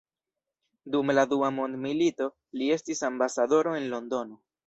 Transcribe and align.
Dum 0.95 1.13
la 1.17 1.25
dua 1.33 1.49
mondmilito, 1.57 2.29
li 2.61 2.71
estis 2.79 3.05
ambasadoro 3.13 3.77
en 3.83 3.89
Londono. 3.95 4.43